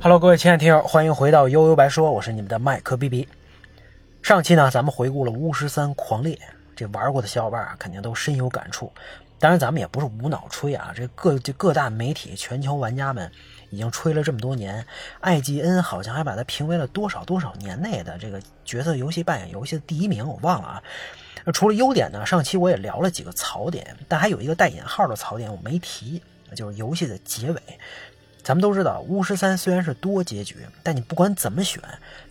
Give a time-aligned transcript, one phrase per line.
[0.00, 3.26] Hello，各位亲爱的听友，欢迎回到悠悠白说，我是你们的麦克 B B。
[4.22, 6.38] 上期呢，咱们回顾了巫师三狂猎，
[6.76, 8.92] 这玩过的小伙伴啊，肯定都深有感触。
[9.40, 13.28] 当然，咱们也不是无脑吹啊，这各这各大媒体、全球玩家们
[13.70, 14.86] 已经吹了这么多年
[15.20, 20.82] ，IGN 好像还把它评为了多少多少年内的这个角色游戏扮演游戏的第一名，我忘了啊。
[21.52, 26.22] 除了优点呢，上期我也聊了几个槽点，但还有一个带引号的槽点我没提，
[26.54, 27.60] 就是游戏的结尾。
[28.48, 31.82] 咱们都知道，巫师三虽然是多结局，但你不管怎么选，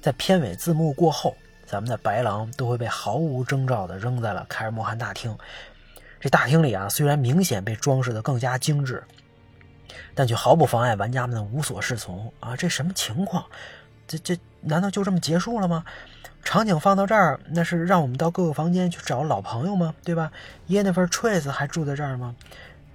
[0.02, 5.38] 在片尾字幕过后，咱们的白狼都会被毫无征兆的扔在了凯尔莫汗大厅。
[6.20, 9.04] 这大厅里啊，虽然明显被装饰的更加精致，
[10.16, 12.56] 但却毫不妨碍玩家们的无所适从啊！
[12.56, 13.46] 这什么情况？
[14.08, 15.86] 这这难道就这么结束了吗？
[16.44, 19.94] 场景放到这儿，那是让我们到各个房间去找老朋友吗？
[20.04, 20.32] 对吧？
[20.70, 22.36] 耶那份 Trace 还住在这儿吗？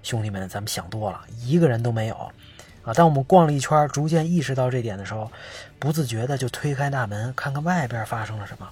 [0.03, 2.33] 兄弟们，咱们想多了，一个人都没有
[2.85, 2.93] 啊！
[2.93, 5.31] 当我们逛了一圈，逐渐意识到这点的时候，
[5.79, 8.69] 不自觉的就推开大门，看看外边发生了什么。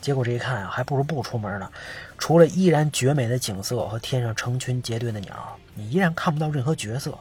[0.00, 1.70] 结果这一看啊，还不如不出门呢。
[2.18, 7.18] 除了依然绝美的景色和天上成群结队的鸟，你依然看不到任何角色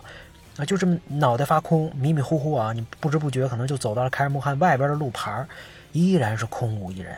[0.58, 0.66] 啊！
[0.66, 5.46] 就这么脑袋发空，迷迷糊糊啊，你不知不觉可能就走到了凯尔木汗外边的路牌，
[5.94, 7.16] 依然是空无一人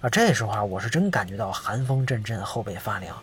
[0.00, 0.10] 啊！
[0.10, 3.16] 这时候啊，我是真感觉到寒风阵阵，后背发凉。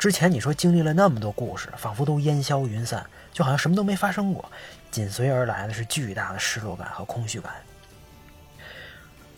[0.00, 4.50] 之前你说经历了那么多故事，仿佛都烟消云散，就好像什么都没发生过，
[4.90, 7.52] 紧随而来的是巨大的失落感和空虚感。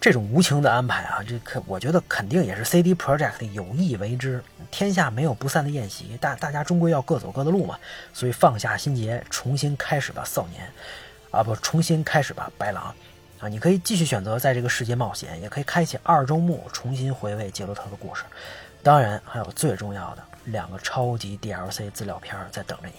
[0.01, 4.41] 这种无情的安排啊，这可我觉得肯定也是 CD Project 有意为之。
[4.71, 7.77] 天下没有不散的宴席，大大家终归要各走各的路嘛。
[8.13, 10.63] 所以放下心结，重新开始吧，少年。
[11.33, 12.95] 啊，不，重新开始吧，白狼。
[13.41, 18.23] 啊，你可以继续选择在这个世界冒险，也可以开启二周目，重新回味杰洛特的故事。
[18.83, 22.95] 当然，还有最重要的两个超级 DLC 资料片在等着你。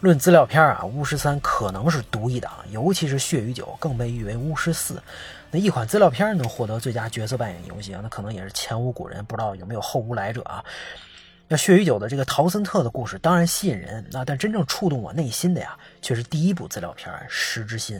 [0.00, 5.00] 论资料片啊，巫师三可能是独一档，尤其是血与酒更被誉为巫师四。
[5.50, 10.64] 那一款资料片能获得最佳角色扮演游戏啊，那可能也是前无古人，不知道有没有后无来者啊。
[11.48, 17.98] 那血与酒的这个陶森特的故事当然吸引人，那但真正触动我内心的呀，却是第一部资料片《石之心》。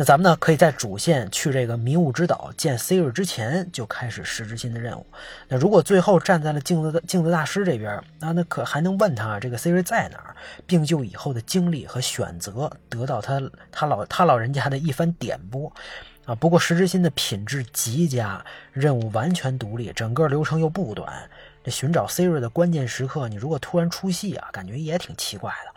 [0.00, 5.04] 那咱们呢，可以在主线去这个迷雾之岛见 Siri 之前就开始石之心的任务。
[5.48, 10.36] 那如果最后站在了镜子的镜子大师这边，那那可还能问他这个 Siri 在哪儿，
[10.68, 13.42] 并就以后的经历和选择得到他
[13.72, 15.72] 他老他老人家的一番点拨
[16.26, 16.34] 啊。
[16.36, 21.28] 不过石之心的品质极佳，任务完全独立，整个流程又不短。
[21.64, 25.74] 这寻找 Siri 的关键时刻，你如果突然出戏啊，感觉也挺奇怪的。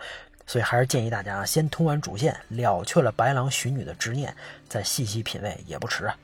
[0.52, 4.36] 所以还是建议大家先通完主线，了却了白狼寻女的执念，
[4.68, 6.18] 再细细品味也不迟啊。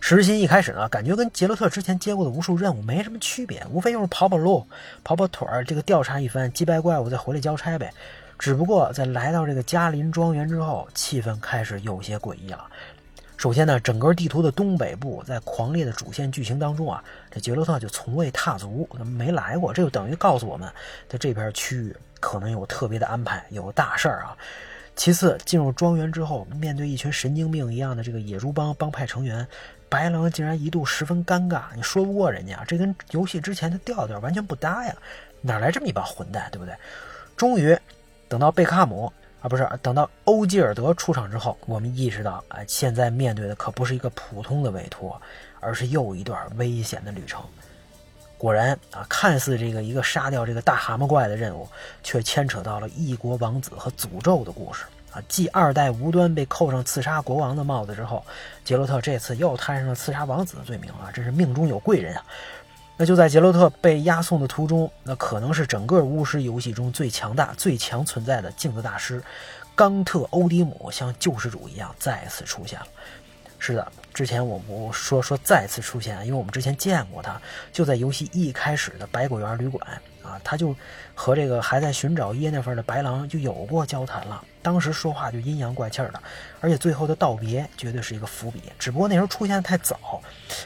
[0.00, 4.66] 石心一开始呢，感觉跟杰洛特之前接过的无数任务没什么区别，无非就是跑跑路、
[5.04, 7.92] 跑跑腿儿，这个调查一番，击败怪物再回来交差呗。
[8.38, 12.64] 只不过在来到这个嘉林庄园之后，气氛开始有些诡异了。
[13.36, 20.66] 首先呢，整个地图的东北部，在狂烈的主线剧情当中啊，这杰洛特就从未踏足，没来过，这就等于告诉我们，
[21.06, 24.34] 在这片区域可能有特别的安排，有大事儿啊。
[24.96, 29.46] 其次，进入庄园之后，面对一群神经病一样的这个野猪帮帮派成员，
[29.90, 34.96] 白狼竟然一度十分尴尬，你说不过人家，这跟游戏之前的调调完全不搭呀，
[35.42, 36.74] 哪来这么一帮混蛋，对不对？
[37.36, 37.78] 终于，
[38.26, 39.12] 等到贝克汉姆。
[39.42, 45.20] 啊，不是，等到欧吉尔德出场之后，我们意识到，哎，现在面对的可不是一个普通的委托，
[45.60, 47.44] 而是又一段危险的旅程。
[48.36, 51.68] 果然啊，看似这个一个杀掉这个大蛤蟆怪的任务，
[52.02, 55.22] 却牵扯到了异国王子和诅咒的故事啊。
[55.28, 58.24] 继二代无端被扣上刺杀国王的帽子之后，
[58.64, 62.24] 杰洛特这次又摊上了刺杀王子的罪名啊，真是命中有贵人啊。
[62.96, 69.20] 那就在杰洛特被押送的途中，那可能是整个巫师游戏中最强大、最强存在的镜子大师
[69.74, 72.86] 冈特欧迪姆，像救世主一样再次出现了。
[73.66, 77.40] 是的，之前我不说说再次出现，因为我们之前见过他，
[77.72, 79.82] 就在游戏一开始的百果园旅馆
[80.22, 80.76] 啊，他就
[81.14, 84.44] 和这个还在寻找耶那份的白狼就有过交谈了。
[84.60, 86.22] 当时说话就阴阳怪气的，
[86.60, 88.64] 而且最后的道别绝对是一个伏笔。
[88.78, 90.20] 只不过那时候出现的太早，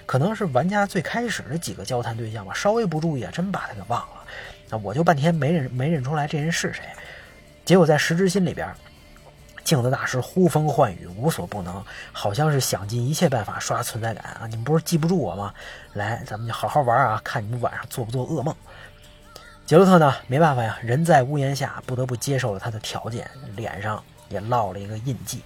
[0.04, 4.24] 可能是玩家最开始的几个交谈对象吧，稍微不注意，真把他给忘了。
[4.68, 6.82] 那我就半天没认没认出来这人是谁。
[7.64, 8.66] 结果在石之心里边，
[9.64, 14.46] 镜子大师呼风唤雨，无所不能，好像是想尽一切办法刷存在感啊！
[14.46, 15.52] 你们不是记不住我吗？
[15.92, 18.54] 来，咱们就好好玩啊，看你们晚上做不做噩梦。
[19.66, 20.14] 杰洛特呢？
[20.26, 25.42] 没办法呀，人在屋檐下，不得不接受了他的条件，脸上也烙了一个印记。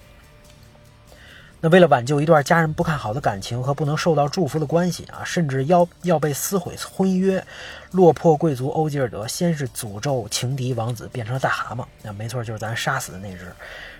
[1.65, 7.41] 那为了挽救一段家人不看好的感情和不能受到祝福的关系啊，甚至要要被撕毁婚约，
[7.91, 13.49] 落魄贵族欧吉尔德先是诅咒情敌王子变成了大蛤蟆，那没错，就是咱杀死的那只。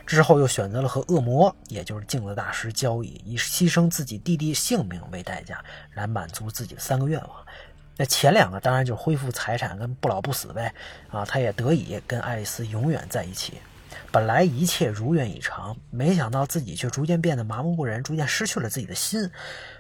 [0.06, 5.64] 之后又选择了和恶魔，也就是镜子大师交易，以牺牲自己弟弟性命为代价，
[5.94, 7.30] 来满足自己的三个愿望。
[7.96, 10.74] 那前两个当然就是恢复财产跟不老不死呗，
[11.10, 13.54] 啊，他也得以跟爱丽丝永远在一起。
[14.12, 19.30] 本来一切如愿以偿，没想到自己却逐渐变得麻木不仁，逐渐失去了自己的心。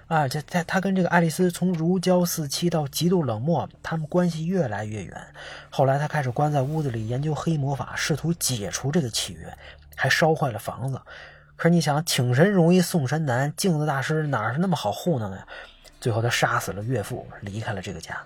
[0.07, 5.21] 啊，这他他跟这个爱丽丝从如胶似漆到极度冷漠，他们关系越来越远。
[5.69, 9.51] 后来他开始关在屋子里研究黑魔法，试图解除这个契约，
[9.95, 11.01] 还烧坏了房子。
[11.55, 15.47] 可是你想，请神容易送神难，镜子大师哪是那么好糊弄的呀？
[15.99, 18.21] 最后他杀死了岳父，离开了这个家。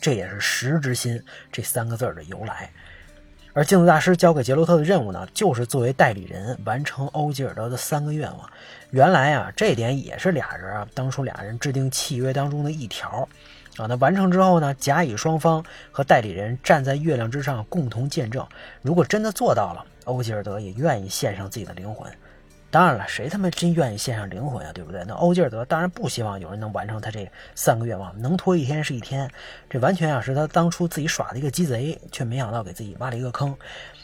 [0.00, 1.20] 这也是“十之心”
[1.50, 2.70] 这三个字的由来。
[3.56, 8.50] 而镜子大师交给杰洛特的任务呢，就是作为代理人完成欧吉尔德的三个愿望。
[8.90, 13.26] 原来啊，这点也是俩人啊，当初俩人制定契约当中的一条
[13.78, 13.86] 啊。
[13.86, 18.46] 那完成之后呢，甲乙双方和代理人站在月亮之上共同见证。
[18.82, 22.12] 如果真的做到了，欧吉尔德也愿意献上自己的灵魂。
[22.70, 24.72] 当然了，谁他妈真愿意献上灵魂啊？
[24.74, 25.02] 对不对？
[25.06, 29.30] 那欧吉尔德当然不希望有人能完成他这三个愿望，能拖一天是一天。
[29.70, 33.56] 这完全啊是他当初自己耍的一个鸡贼，却没想到给自己挖了一个坑。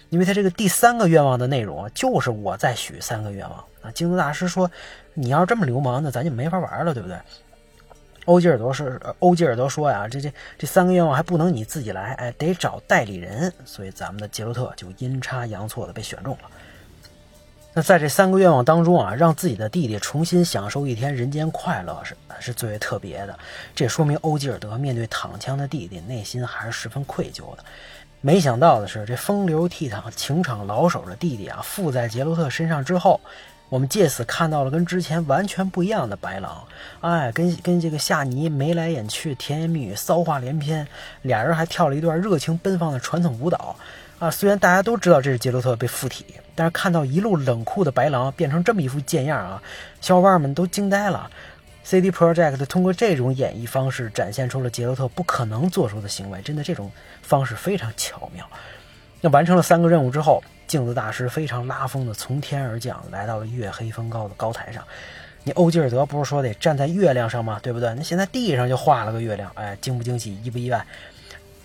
[0.09, 3.91] 因为他这个第三个愿望的内容就是我再许三个愿望啊。
[3.93, 4.71] 镜子大师说
[5.13, 7.19] ：“你要这么流氓，那咱就没法玩了，对不对？”
[8.27, 13.53] 欧吉尔德是欧吉尔德说呀：“这这这三个愿望还不能你自己来，哎，得找代理人。
[13.65, 16.51] 所以咱们的杰洛特就阴差阳错的被选中了。”
[17.75, 23.39] 那在这三个愿望当中啊，让自己的弟弟重新享受一天人间快乐是是最为特别的。
[23.75, 27.65] 这说明欧吉尔德面对躺枪的弟弟，内心还是十分愧疚的。
[28.21, 33.19] 没想到的是，这风流倜傥、情场老手的弟弟啊，附在杰洛特身上之后，
[33.71, 36.63] 我们借此看到了跟之前完全不一样的白狼。
[37.01, 40.87] 哎，跟跟这个夏尼眉来眼去、甜言蜜语、骚话连篇，
[41.23, 43.75] 俩人还跳了一段热情奔放的传统舞蹈。
[44.23, 46.25] 啊，虽然大家都知道这是杰洛特被附体。
[46.55, 49.61] 但是看到一路冷酷的白狼变成这么一副贱样啊，
[50.01, 51.29] 小伙伴们都惊呆了。
[51.83, 58.49] CD Project 通过这种演绎方式展现出了杰洛特不可能做出的行为，真的这种方式非常巧妙。
[59.21, 64.85] 那完成了三个任务之后，镜子大师非常拉风的从天而降，来到了月黑风高的高台上。
[65.43, 67.59] 你欧吉尔德不是说得站在月亮上吗？
[67.61, 67.93] 对不对？
[67.97, 70.87] 那现在地上就画了个月亮，哎，惊不惊喜，意不意外？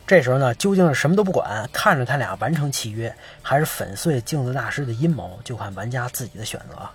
[0.08, 6.90] 这时候呢，究竟是什么都不管，看着他俩完成契约，还是粉碎镜子大师的阴谋，就看玩家自己的选择。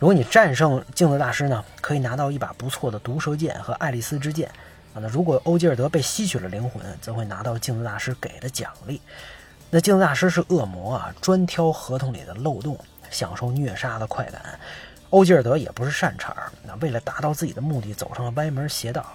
[0.00, 4.48] 如果你战胜镜子大师呢，可以拿到一把不错的毒蛇剑和爱丽丝之剑
[4.92, 4.98] 啊。
[5.00, 9.00] 那如果欧吉尔德被吸取了灵魂，则会拿到镜子大师给的奖励。
[9.70, 12.76] 那镜子大师是恶魔啊，专挑合同里的漏洞，
[13.08, 14.58] 享受虐杀的快感。
[15.10, 19.06] 欧吉尔德也不是善茬儿，那为了达到自己的目的，走上了歪门邪道。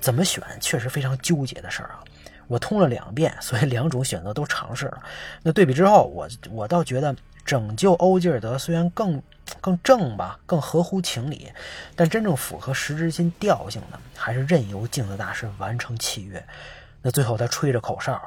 [0.00, 2.00] 怎么选，确实非常纠结的事儿啊。
[2.48, 5.02] 我通了两遍，所以两种选择都尝试了。
[5.42, 7.14] 那对比之后，我我倒觉得
[7.44, 9.22] 拯救欧吉尔德虽然更
[9.60, 11.52] 更正吧，更合乎情理，
[11.94, 16.44] 但真正符合十之心调性的，还是任由镜子大师完成契约。
[17.02, 18.20] 那最后他吹着口哨，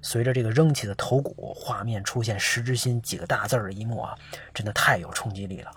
[0.00, 4.14] 随着这个扔起的头骨，画面出现“十之心”几个大字的一幕啊，
[4.54, 5.70] 真的太有冲击力了。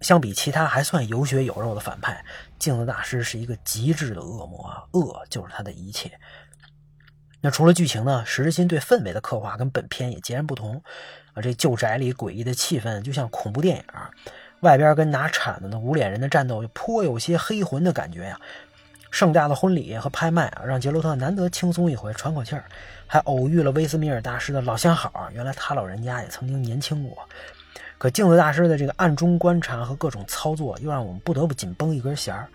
[0.00, 2.24] 相比其他还算有血有肉的反派，
[2.58, 6.10] 镜子大师是一个极致的恶魔啊，恶就是他的一切。
[7.42, 8.22] 那除了剧情呢？
[8.26, 10.82] 石之心对氛围的刻画跟本片也截然不同
[11.32, 11.40] 啊！
[11.40, 13.84] 这旧宅里诡异的气氛就像恐怖电影，
[14.60, 18.38] 外边跟拿铲子的无脸人的战斗颇有些黑魂的感觉呀。
[19.10, 22.64] 盛大的婚礼和拍卖啊，让杰洛特难得轻松一回，喘口气儿，
[23.06, 27.18] 还偶遇了威斯米尔大师的老相好，原来他老人家也曾经年轻过。
[27.98, 32.46] 可镜子大师的这个暗中观察和各种操作，又让我们不得不紧绷一根弦儿。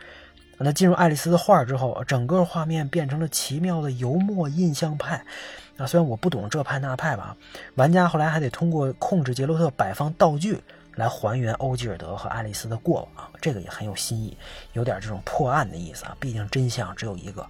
[0.58, 5.26] 那进入爱丽丝的画之后，整个画面变成了奇妙的油墨印象派。
[5.78, 7.36] 啊，虽然我不懂这派那派吧，
[7.76, 10.58] 玩家后来还得通过控制杰洛特摆放道具
[10.94, 14.38] 来还原欧吉尔德和爱丽丝的过往，这个也很有新意，
[14.72, 16.16] 有点这种破案的意思啊。
[16.18, 17.46] 毕竟真相只有一个。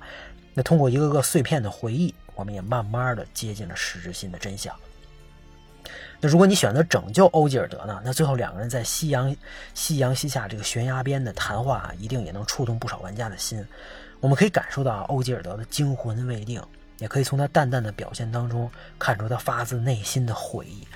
[0.56, 4.74] 那通过一个个碎片的回忆，我们也慢慢的接近了实质性的真相。
[6.27, 8.01] 如果你选择拯救欧吉尔德呢？
[8.03, 9.36] 那最后两个人在夕阳
[9.74, 13.65] 夕阳西下这个悬崖边的谈话，一定也能触动不少玩家的心。
[14.20, 16.62] 我们可以感受到欧吉尔德的惊魂未定，
[16.98, 20.88] 也可以从他淡淡的表现当中看出他发自内心的悔意。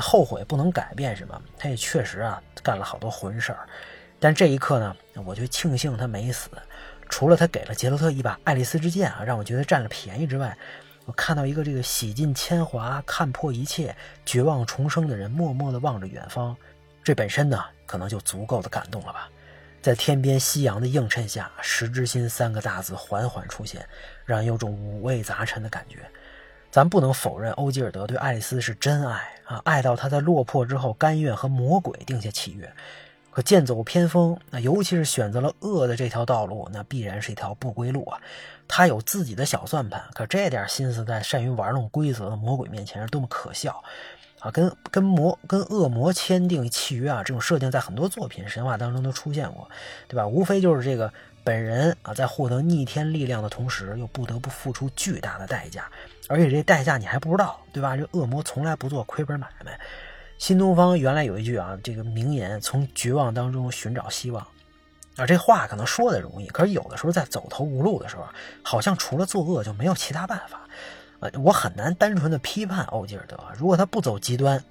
[0.00, 3.66] 后悔不能改变什么，他也确实啊干了好多混事儿。
[4.20, 4.94] 但这一刻呢，
[5.24, 6.50] 我就庆幸他没死。
[7.08, 10.56] 除了他给了杰洛特一把爱丽丝之剑啊，让我觉得占了便宜之外。
[11.08, 13.96] 我看到一个这个洗尽铅华、看破一切、
[14.26, 16.54] 绝望重生的人，默默地望着远方。
[17.02, 19.30] 这本身呢，可能就足够的感动了吧。
[19.80, 23.88] 在天边夕阳的映衬下，“石之心”三个大字缓缓出现，
[24.26, 26.06] 让人有种五味杂陈的感觉。
[26.70, 32.70] 咱不能否认欧吉尔德对爱丽丝是真爱啊，爱到他在落魄之后甘愿和魔鬼定下契约。
[33.38, 38.20] 可剑走偏锋，那尤其是选择了恶的这条道路，那必然是一条不归路啊。
[38.66, 43.80] 他有自己的小算盘，可这点心思在善于玩弄规则的魔鬼面前是多么可笑
[44.40, 44.50] 啊！
[44.50, 49.70] 跟跟魔跟恶魔签订契约啊，这种设定在很多作品神话当中都出现过，
[50.08, 50.26] 对吧？
[50.26, 51.12] 无非就是这个
[51.44, 55.88] 本人啊，在获得逆天力量的同时，又不得不付出巨大的代价，
[56.28, 57.96] 而且这代价你还不知道，对吧？
[57.96, 59.78] 这恶魔从来不做亏本买卖。
[60.38, 64.46] 新东方原来有一句啊，这个名言：“从绝望当中寻找希望。”
[65.16, 68.24] 啊，这话可能说的容易，可是有的时候在走投无路的时候，
[68.62, 70.60] 好像除了作恶就没有其他办法。
[71.18, 74.62] 呃，我很难单纯的批判欧吉尔德，如果他不走极端，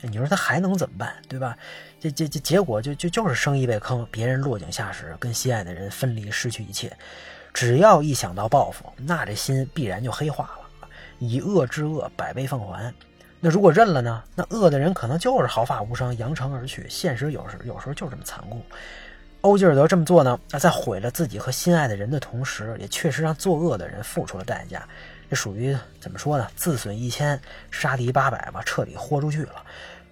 [0.00, 1.54] 你说他还能怎么办，对吧？
[2.00, 6.90] 这这这结果就就就是生意被坑，别人落井下石，跟心爱的人分离，失去一切。
[7.52, 12.94] 只要一想到报复，那这心必然就黑化了，以恶制恶，百倍奉还。
[13.40, 14.22] 那如果认了呢？
[14.34, 16.86] 那恶的人可能就是毫发无伤，扬长而去。
[16.90, 18.60] 现实有时有时候就这么残酷。
[19.40, 24.86] 欧吉尔德这么做呢，在毁了自己和心爱的人的同时，也确实让作恶的人付出了代价。
[25.30, 26.46] 这属于怎么说呢？
[26.54, 29.64] 自损一千，杀敌八百吧，彻底豁出去了。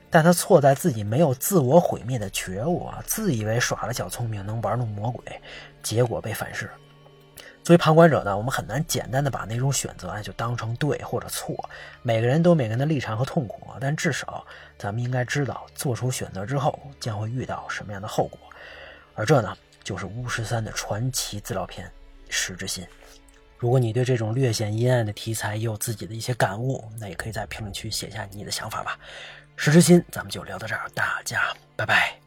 [0.09, 5.23] 但他错在自己没有自我毁灭的觉悟啊，自以为耍了小聪明能玩弄魔鬼，
[5.83, 6.71] 结果被反噬。
[7.69, 11.55] 作为旁观者呢，我们很难简单的把那种选择啊就当成对或者错。
[12.01, 14.43] 每个人都每个人的立场和痛苦，但至少
[14.79, 18.39] 咱们应该知道，做出选择之后将会遇到什么样的后果。
[19.15, 21.87] 而这呢，就是巫师三的传奇资料片
[22.31, 22.83] 《石之心》。
[23.59, 28.99] 如果你对这种略显阴暗的题材也有自己的一些感悟，那也可以在评论区写下你的想法吧。
[29.57, 32.18] 《石之心》，咱们就聊到这儿，大家拜拜。